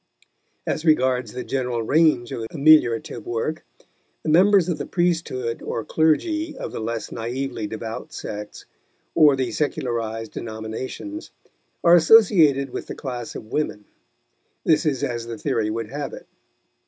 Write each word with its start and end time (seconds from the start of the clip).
As 0.65 0.83
regards 0.83 1.31
the 1.31 1.43
general 1.43 1.83
range 1.83 2.31
of 2.31 2.47
ameliorative 2.51 3.23
work, 3.23 3.63
the 4.23 4.29
members 4.29 4.67
of 4.67 4.79
the 4.79 4.87
priesthood 4.87 5.61
or 5.61 5.85
clergy 5.85 6.57
of 6.57 6.71
the 6.71 6.79
less 6.79 7.11
naively 7.11 7.67
devout 7.67 8.11
sects, 8.11 8.65
or 9.13 9.35
the 9.35 9.51
secularized 9.51 10.31
denominations, 10.31 11.29
are 11.83 11.93
associated 11.93 12.71
with 12.71 12.87
the 12.87 12.95
class 12.95 13.35
of 13.35 13.51
women. 13.51 13.85
This 14.65 14.87
is 14.87 15.03
as 15.03 15.27
the 15.27 15.37
theory 15.37 15.69
would 15.69 15.91
have 15.91 16.13
it. 16.13 16.25